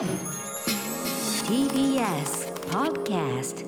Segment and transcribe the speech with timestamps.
[0.00, 0.16] TBS
[2.70, 3.66] Podcast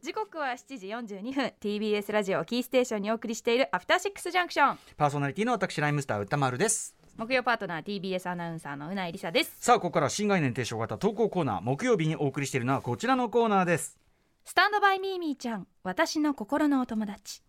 [0.00, 0.86] 時刻は7時
[1.18, 1.52] 42分。
[1.60, 6.96] TBS ラジオキーステーションにお送りしているアフターシックスジャンクションパーソナリティの私ライムスター歌丸です。
[7.18, 9.54] 木曜パートナー TBS アナウンサーのうないりさです。
[9.60, 13.98] さあここから新概念提唱型投稿コーナー木曜日にお送りしているのはこちらのコーナーです。
[14.46, 17.42] スタンドバイミーミーちゃん私の心のお友達。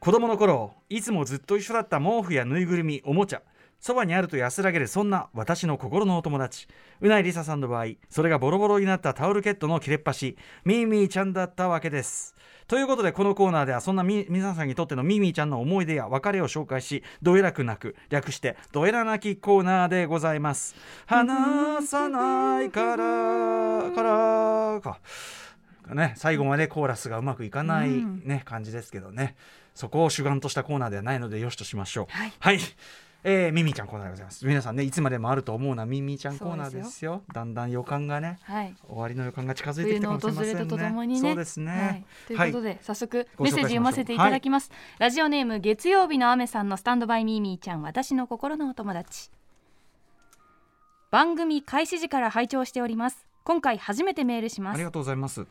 [0.00, 3.42] 子供の頃いつもずっと一緒だった毛布やぬいぐるみおもちゃ
[3.84, 6.68] そばにあると安らげるそんな私の心のお友達。
[7.02, 12.34] うないりささんの場合それがボロボロになったタオルケットの切れっ端ミーミーちゃんだったわけです。
[12.66, 20.74] ということでこのコーナーではそんなみ皆さんにとってのミーミーちゃんの思い出や別れを紹介しどえらくなく略してどえらなきコーナーでございます。
[21.04, 24.98] 話さないからからか。
[25.94, 29.36] ね、最後までコーラスがうまくいかない、ね感じですけどね。
[29.74, 32.06] そこを主眼としたコーナーではないのでよしとしましょう。
[32.40, 32.58] はい
[33.26, 34.46] えー、ミミちゃんコーナーでございます。
[34.46, 36.84] 皆さんねいつまでもあると思うなミミちゃんコーナーですよ。
[36.84, 37.22] ですよ。
[37.32, 38.74] だんだん予感がねはい。
[38.86, 41.20] 終わりの予感が近づいてきたかもしれませんととともにね。
[41.20, 43.42] そうですね、はい、ということで、早速ご紹介しましょう。
[43.44, 49.30] メッセージ読ませていただきます、ラジオネーム月曜日の雨さんのスタンドバイミーミーちゃん私の心のお友達。
[51.10, 53.26] 番組開始時から拝聴しております。
[53.44, 54.74] 今回初めてメールします。
[54.74, 55.46] ありがとうございます。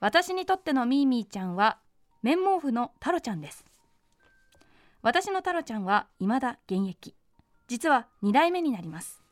[0.00, 1.78] 私にとってのミーミーちゃんは
[2.22, 3.64] 綿毛布のタロちゃんです。
[5.02, 7.14] 私のタロちゃんは未だ現役
[7.72, 9.22] 実は2代目になります。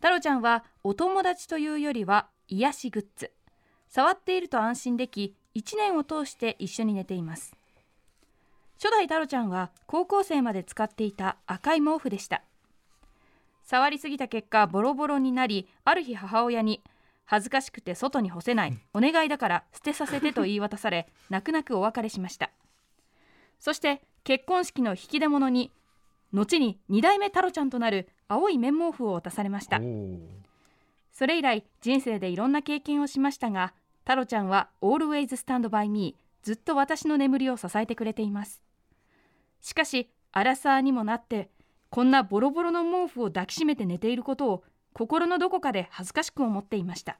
[0.00, 3.30] タロちゃんはお友達というよりは癒しグッズ。
[3.90, 7.54] 触っていると安心でき1年を通して一緒に寝ています。
[8.82, 12.42] 初代タロちゃんは高校生まで使っていた赤い毛布でした。
[13.64, 16.82] 触りすぎた結果ボロボロになりある日母親に
[17.26, 22.50] 恥ずかしくて外に干せないお願いだから捨てさせてと言い渡され泣く泣くお別れしました。
[23.58, 25.70] そして結婚式の引き出物に
[26.32, 29.80] 後に2代目タロちゃんとなる青い綿毛布を渡されました。
[31.12, 38.62] それ以来人生でいろんな経験をしましたがタロちゃんは Always Stand by Me ずっと私の眠りを支えてくれています。
[39.60, 41.50] しかしアラサーにもなって
[41.90, 47.18] こんなボロボロの毛布を抱きしめて寝ていることを心のどこかで恥ずかしく思っていました。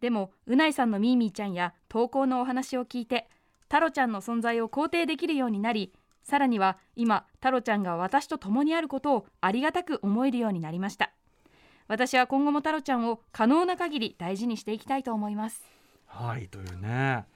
[0.00, 3.28] でもうないさんのミーミーちゃんや投稿のお話を聞いて
[3.68, 5.92] タロちゃんの存在を肯定できるようになり
[6.24, 11.12] さらには今タロちゃんが私と共にあることをありがたく思えるようになりました。
[11.86, 15.62] 私は今後もタロちゃんを可能な限り大事にしていきたいと思います。
[16.06, 17.26] はいというね。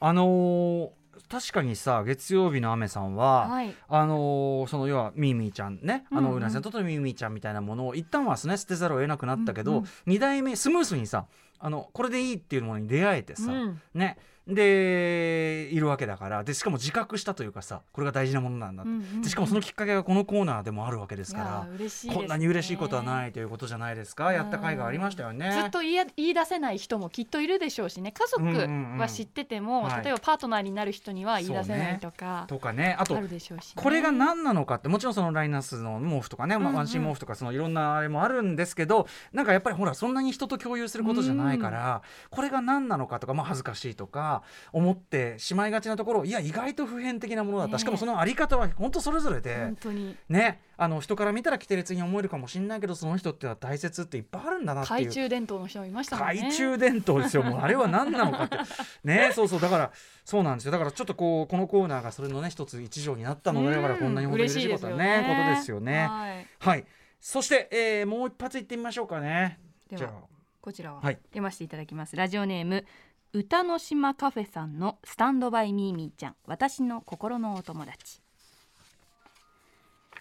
[0.00, 0.90] あのー
[1.30, 3.74] 確かにさ月曜日の雨さんは、はい。
[3.88, 6.24] あのーその要はミーミーちゃんね、あうんうん。
[6.24, 9.86] のうなさんにとってのミーミーちゃんみたいなものを一旦はね捨てざるを得なくなったけど、うんうん。
[10.06, 11.26] 二代目スムースにさ
[11.58, 13.80] あのこれでいいっていうものに出会えてさ、うん。
[13.94, 16.44] ねでいるわけだから。
[16.44, 19.22] でしかも自覚したというかさこれが大事なものなんだうんうんうん。
[19.22, 21.78] でしかもそのきっかけがこのコーナーでもあるわけですから。
[21.78, 21.88] ね。
[22.12, 24.32] こんなに嬉しいことはないということじゃないですか。
[24.32, 25.50] やった甲斐がありましたよね。
[25.52, 28.12] ずっと言い言い出せない人もきっといるでしょうしね。
[28.12, 30.04] 家族うんうんうんは知ってても、はい。
[30.04, 32.96] 例えばパートナーになる人には言い出せないとか、とかね。
[32.98, 44.33] あとあるでしょうし、ね、これが何なのかってもちろんそのライナスの毛布とかね、まあうんうんワンシー毛布とかそのいろんなあれもあるんですけどなんかやっぱりほらそんなに人と共有することじゃないから、これが何なのかとか、まあ、恥ずかしいとか
[44.72, 49.76] 思ってしまいがちなところいや意外と普遍的なものだった、ねしかもそのあり方は本当それぞれで本。
[49.76, 50.16] 当に。
[50.28, 54.98] ね、あの人から見たら規定列に思えるかもしれないけどその人ってのは大切っていっぱいあるんだなっていう。
[55.00, 56.34] 懐中電灯の人もいましたもんね。
[56.34, 57.42] 懐中電灯ですよ。
[57.42, 58.58] もうあれは何なのかって。
[59.04, 59.60] ねそうそう。
[59.60, 59.90] だから
[60.24, 60.72] そうなんですよ。
[60.72, 66.06] だからちょっとこうこのコーナーがそれのね一つ一助になったのでだからこんなに本当に嬉しいことはねことですよね。
[66.06, 66.46] はい。
[66.58, 66.84] はい。
[67.20, 69.58] そして、えーもう一発いってみましょうかね。
[69.88, 70.34] ではじゃあ。
[70.60, 71.18] こちらははい。
[71.26, 72.84] 読ませていただきます、ラジオネーム
[73.36, 78.20] 歌の島カフェさんのスタンドバイミーミーちゃん私の心のお友達。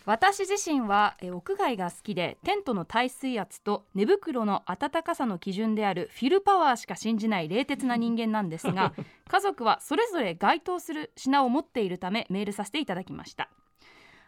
[0.06, 8.94] 私自身はえ屋外が好きでテントの耐水圧と寝袋の暖かさの基準であるフィルパワーしか信じない冷徹な人間なんですが
[9.30, 13.48] 家族はそれぞれ該当する品を持っているためメールさせていただきました。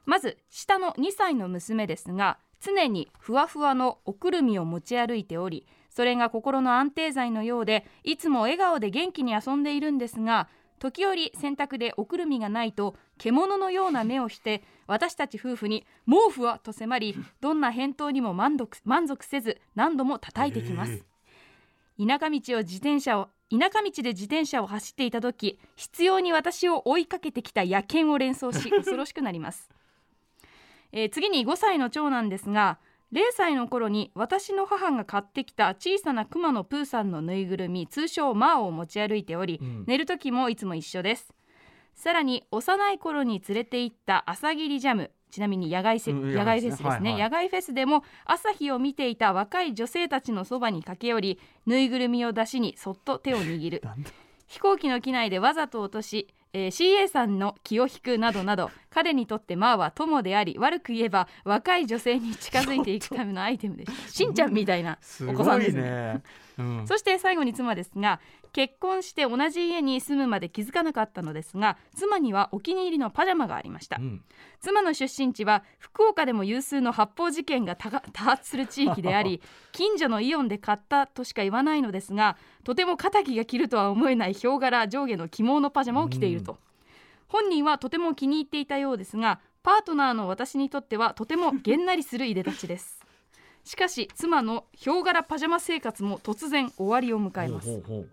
[0.06, 5.66] まず下の2歳の娘ですが常にふわふわのおくるみを持ち歩いており
[5.96, 21.06] それが心の安定剤のようでいつも笑顔で元気に遊んでいるんですが時折洗濯でおくるみがないと獣のような目をして私たち夫婦に「毛布は?」と迫りどんな返答にも満足満足せず何度も叩いてきます、
[21.98, 29.70] 田舎道を自転車を田舎道で自転車を走っていた時必要に私を追いかけてきた野犬を連想し恐ろしくなります、
[30.92, 32.80] えー次に5歳の長男ですが
[33.14, 39.84] 0歳の頃に私の母が買ってきた小さなクマのプーさんのぬいぐるみ通称マーを持ち歩いており、うん。
[39.88, 41.34] 寝る時もいつも一緒です。
[41.94, 47.22] さらに幼い頃に連れて行った朝霧ジャムちなみに野外せ、うん野外フェスですね、はいはい。
[47.24, 53.84] 野外フェスでも朝日を見ていた若い女性たちのそばに駆け寄りぬいぐるみを出しにそっと手を握る。
[54.48, 64.10] 飛行機の機内でわざと落とし、えー CA さんの気を引くなどなど彼にとってマーは友であり悪く言えば若い女性に近づいていくためのアイテムでした。
[64.10, 65.82] しんちゃんみたいなすお子さんですね。
[65.82, 66.22] ね。
[66.58, 66.88] うん。
[66.88, 68.20] そして最後に妻ですが
[68.54, 73.98] 結婚して同じ家に住むまで気づかなかったのですが妻にはお気に入りのパジャマがありました。
[74.00, 74.24] うん。
[74.62, 79.42] 妻の出身地は福岡でも有数の発砲事件が多発する地域であり
[79.74, 86.58] 近所のイオンで買ったとしか言わないのですがとても肩が着るとは思えないヒョウ柄上下の起毛のパジャマを着ていると、
[87.28, 93.05] 本人はとても気に入っていたようですがパートナーの私にとってはとてもげんなりするいでたちです
[93.66, 97.68] しかし妻のヒョウ柄パジャマ生活も突然終わりを迎えます。
[97.68, 98.10] ほうほう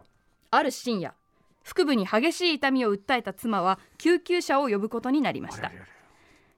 [0.51, 1.15] ある深夜
[1.63, 5.69] 腹部に激しい痛みを訴えた妻は救急車を呼ぶことになりました。
[5.69, 5.87] れれれ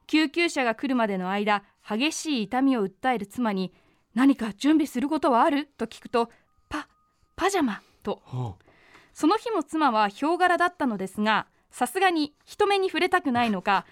[0.06, 3.72] 救急車が来るまでの間激しい痛みを訴える妻に
[4.14, 5.66] 何か準備することはある？
[5.76, 6.30] と聞くと
[6.68, 6.88] パ
[7.34, 8.22] パジャマと。
[8.26, 8.54] は
[9.12, 13.86] その日も妻はヒョウ柄だったのですがさすがに人目に触れたくないのか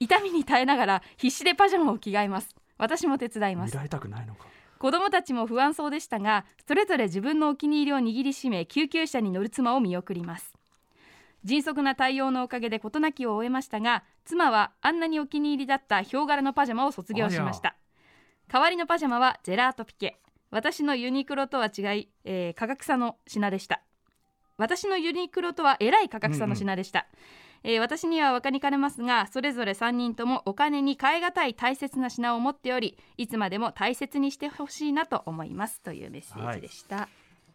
[0.00, 2.56] 痛みに耐えながら必死でパジャマを着替えます。
[2.80, 3.72] 私も手伝います。
[3.72, 4.46] あ見られたくないのか。
[4.78, 10.54] 子供たちも不安そうでしたがそれぞれ自分のお気に入りを握りしめ救急車に乗る妻を見送ります。
[11.44, 17.76] 迅速な対応のおかげで事なきを終えましたが妻はあんなにお気に入りだったヒョウ柄のパジャマを卒業しました。
[18.52, 20.18] 代わりのパジャマはジェラートピケ。
[20.50, 23.82] 私のユニクロとは違い、えー価格差の品でした。
[24.56, 27.06] 私のユニクロとはえらい価格差の品でした、
[27.62, 35.80] えー私には分かりかねますがそれぞれ3人ともお金に換え難い大切な品を持っておりいつまでも大切にしてほしいなと思います。
[35.80, 37.08] というメッセージでした、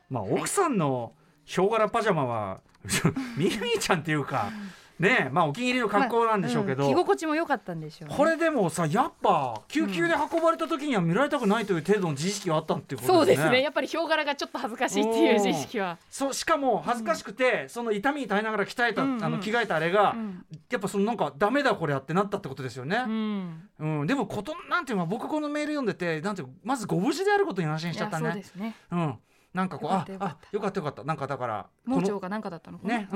[0.10, 1.14] まあ奥さんの
[1.46, 2.62] ヒョウ柄パジャマは
[3.38, 4.52] ミミちゃんっていうか
[5.00, 13.46] ねえまあお気に入りの格好なんでしょうけど、ん着心地も良かったんでしょう、ね、これでもさやっぱ救急で運ばれた時には見られたくないという程度の自意識があったっていうことそうですね。
[13.46, 13.62] ですね。
[13.62, 19.16] やっぱりヒョウ柄がちょっと恥ずかしいっていう自意識は、そうしかも恥ずかしくて、その痛みに耐えながら鍛えた、うん。
[19.16, 20.46] うんあの着替えたあれが、うん。
[20.70, 23.04] やっぱそのなんかダメだこれやってなったってことですよね。
[23.08, 23.70] うん。
[23.80, 28.76] うん、でもことなんていうの僕このメール読んでてなんていうのまずご無事であることに安心しちゃったいやそうねですね。
[28.92, 29.16] うん
[29.56, 31.04] なんかこうああよかったよかった。
[31.06, 33.08] なんかだから盲腸かなんかだったのね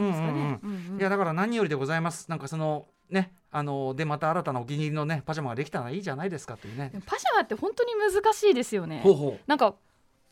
[0.97, 2.29] いやだから何よりでございます。
[2.29, 6.91] なんかそのねあのでまた新たなお気に入りのねパジャマができたらいいじゃないですかというね。
[7.05, 9.03] パジャマって本当に難しいですよね。
[9.47, 9.75] なんか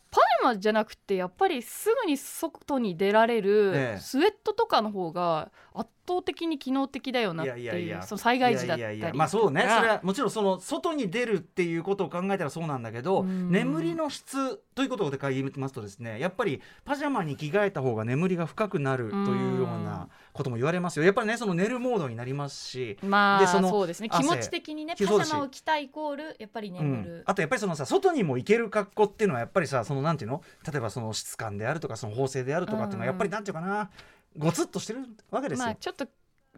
[0.10, 9.14] パマじゃなくてやっぱりすぐに外に出られえるえスウェットとかの方が圧倒的に機能的だよなっていうその災害時だったりいやいやいや。
[9.14, 9.62] まあそうね。
[9.62, 13.52] それはもちろんその外に出るっていうことを考えたらそうなんだけどうん。
[13.52, 21.06] 眠りの質ということで言いますとですねやっぱりパジャマに着替えた方が眠りが深くなるというようなことも言われますよ。
[21.06, 24.10] やっぱりねその寝るモードになりますしまあでそのそうですね。
[24.12, 24.24] 汗。
[24.24, 33.90] 気持ち的にねパジャマを着たイコールやっぱり眠る、うん、あとやっぱりそのさ外にも行ける格好っていうのはやっぱりさそのなんていうの例えばその質感であるとかその縫製であるとかっていうのはやっぱりなんていうかな
[34.38, 35.00] ごつっとしてる
[35.32, 35.66] わけですよ。
[35.66, 36.08] まあちょっと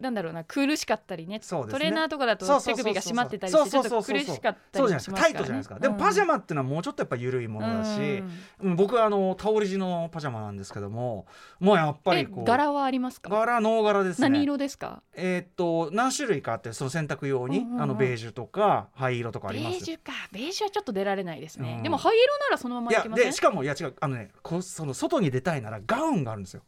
[0.00, 1.38] なんだろうな苦しかったりね。
[1.38, 1.40] ね。
[1.48, 8.30] トレーナーとかだと手首が締まってたりしてちょっと苦しかったそうじゃないですかタりしますから、ね、イトじゃないですか、でもパジャママっていうのはもうちょっとやっぱ緩いものだし、うん。
[8.62, 8.76] うん。
[8.76, 11.26] 僕はあのタオル地のパジャマなんですけども
[11.58, 13.30] もうやっぱえりこう柄はありますか？
[13.30, 14.28] 柄ノー柄ですね。
[14.28, 15.02] 何色ですか？
[15.14, 17.82] えーっと何種類かあってその洗濯用に、うんうんうん。
[17.82, 19.78] あのベージュとか灰色とかあベります。
[19.78, 20.12] ージュか。
[20.30, 21.82] ベージュはちょっと出られないですね、うん。
[21.82, 23.26] でも灰色ならそのままいけません？
[23.26, 26.62] でしかもいや違うあのねこうその外に出たいならガウンがあるんですよ。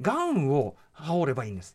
[0.00, 1.74] ガウンを羽織ればいいんです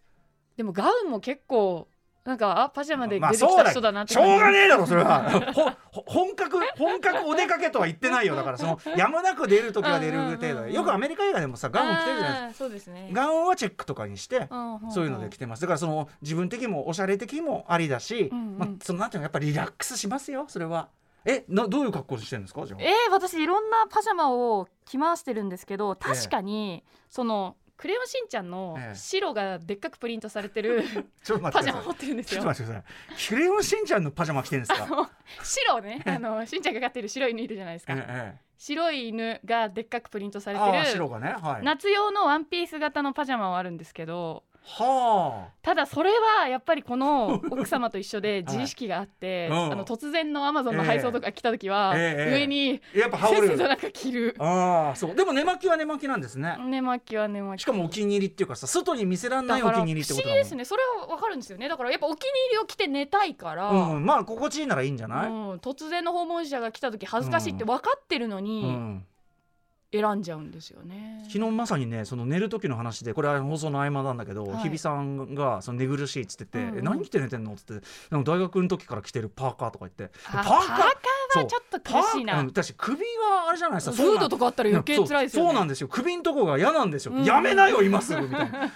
[0.62, 1.88] でもガウンも結構
[2.24, 5.28] なんかあパジャマでまあ出てきた人だなってしょうがねえだろそれは。
[5.90, 8.36] 本格本格お出かけとは言ってないよ。
[8.36, 10.72] だからその やむなく出る時は出る程度で。
[10.72, 12.48] よくアメリカ映画でもさガウン着てるじゃない。
[12.50, 13.10] ですいそうですね。
[13.12, 14.48] かガウンはチェックとかにして
[14.92, 15.64] そういうので着てます。
[15.64, 18.58] だからその自分的にもおしゃれ的にもありだし、うんうん。
[18.60, 20.90] まあ、そのなんていうのやっぱりリラックスしますよそれは。
[21.26, 22.84] えなどういう格好してるんですかじゃあ。
[22.84, 28.96] えー、私いろんなパジャマを着回してるんですけど確かに、そのクレヨンしんちゃんのええ。
[28.96, 30.84] 白がでっかくプリントされてる
[31.24, 32.44] ちょっと待ってパジャマ持ってるんですよ。
[32.44, 33.28] ちょっと待ってください。
[33.30, 35.12] クレヨンしんちゃんのパジャマ着てるんですか？
[35.44, 36.04] 白ね。
[36.06, 38.06] あのしんちゃんが飼ってる白い犬いるじゃないですか、ええ。
[38.08, 40.60] え白い犬がでっかくプリントさえれ
[40.92, 41.34] てるがね。
[41.42, 41.64] はい。
[41.64, 45.54] 夏用のワンピース型のパジャマはあるんですけどはあ。
[45.62, 49.72] ただそれはやっぱりこの 奥様と一緒で自意識があって、はいうん。
[49.74, 52.34] あの突然のアマゾンの配送とか来た時は、ええ。
[52.34, 53.58] 上にやっぱ羽織る。
[53.58, 54.36] なんか着る。
[54.40, 55.16] ああそう。
[55.16, 57.62] でも寝巻きは寝巻きなんですね、寝巻きは寝巻き。
[57.64, 60.44] しかもお気に入りっていうかさ外に見せらんないお気に入りってことだもん。
[60.44, 60.66] 不思議ですね。
[60.66, 61.68] それはわかるんですよね。
[61.68, 65.52] だからやっぱお気に入りを着て寝たいから、うん、まあ心地いいならいいんじゃない、うん。
[65.56, 69.06] 突然の訪問者が来た時恥ずかしいって分かってるのに、うん
[69.94, 71.24] 選んじゃうんですよね。
[71.28, 74.64] 昨日まさにねその寝る時の話でこれは放送の合間なんだけど、はい。
[74.64, 76.78] 日比さんがその寝苦しいっつってて「うんうん。
[76.80, 82.38] え何着て寝てんの?」っつって大学の時から着てるパーカーとか言ってあパーカーはちょっと苦しいな。
[82.38, 85.50] 私首があれじゃないですかフードとかあったら余計辛いですよね。
[85.50, 85.88] そうなんですよ。
[85.90, 87.24] 首んとこが嫌なんですよ、うん。
[87.26, 88.72] やめなよ今すぐみたいな。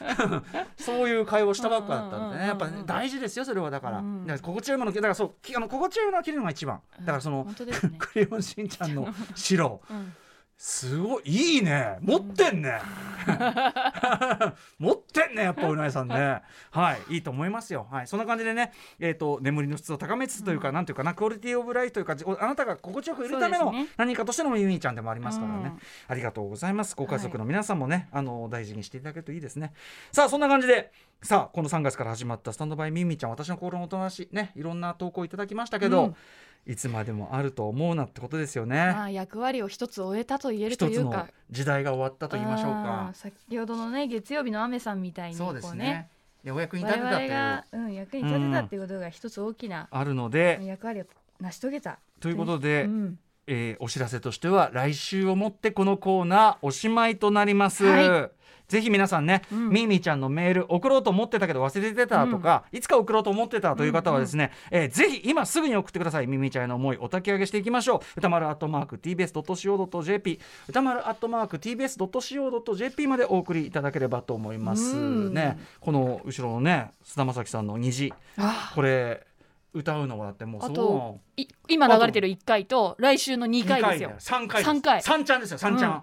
[0.77, 2.39] そういう会話をしたばっかだったんでうんうんうんうん。
[2.39, 6.81] ねやっぱ、ね、大事ですよそれはだから,、うんら心地よいものだからそうきあの心地よいものを着るのが一番。
[6.99, 7.95] だからその、本当ですね。
[7.99, 9.81] クレヨンしんちゃんの 白。
[9.89, 10.13] うん
[10.57, 11.97] すごいいいね。
[11.99, 12.79] 持ってんね。
[14.79, 16.41] 持ってんねやっぱうなえさんね。
[16.71, 17.87] はいいいと思いますよ。
[17.91, 25.79] はいそんな感じでねえっ、と眠りの質を高めつつというか、なんていうかなクオリティオブライフというかおあなたが心地よくいるための何かとしてのミミちゃんでもありますからね、うん。
[26.07, 26.95] ありがとうございます。
[26.95, 29.73] ご家族の皆さんもね、あの大事にしていただけるといいですね。
[30.13, 36.15] さあそんな感じでさあこの3月から始まったスタンドバイミミちゃん私の心のおとなしいねいろんな投稿いただきましたけど、うん
[36.65, 38.75] いつまでもあると思うなってことですよね。
[38.75, 41.27] まあ役割を一つ終えたと言えるというか。
[41.51, 45.69] 時代が終わったと言いましょうあかー先ほどのね月曜日の雨さんみたいにそうですね。
[45.69, 46.09] こうね
[46.43, 47.83] ようやくに我立てたっていう。
[47.83, 51.05] うん、役に立てたっていうことが一つ大きなあるので、役割を
[51.39, 57.85] 成し遂げたということで、うんえーお知らせとしては来週をもってこのコーナーおしまいとなります。
[57.85, 58.29] は
[58.67, 59.69] ぜひ皆さんね、うん。
[59.69, 66.27] ミーミーちゃんのメール送ろうと思ってたけど忘れてたとか、いつか送ろうと思ってたという方はですね、えーぜひ今すぐに送ってください。
[66.27, 67.99] ミーミーちゃんへの思いお焚き上げしていきましょう。
[68.17, 75.33] 歌丸アットマーク TBS.CO.JP 歌丸アットマーク TBS.CO.JP までお送りいただければと思いますうん。
[75.33, 78.13] ねこの後ろのね菅田将暉さんの虹。
[78.37, 78.71] あ。
[78.73, 79.27] これ
[79.75, 80.75] 歌うのはだってもうあそう。
[80.75, 84.13] とい今流れてる1回と来週の2回ですよ。
[84.17, 85.01] 3回三回。
[85.03, 86.01] 三ちゃんですよ三ちゃん、うん。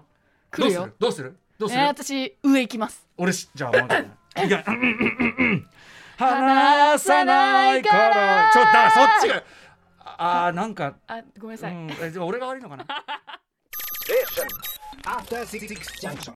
[0.51, 1.35] 来るよどうする？
[1.57, 1.75] どうする？
[1.75, 3.07] どうする、えー私上行きます。
[3.17, 3.83] 俺しじゃあもう
[4.47, 4.63] いや
[6.17, 8.49] 話さないから。
[8.53, 9.43] ちょっとだからそっちが。
[10.05, 11.73] あーなんか、あごめんなさい。
[11.73, 12.85] うん、えじゃあ俺が悪いのかな？
[15.05, 15.67] After Six
[15.99, 16.31] Junction.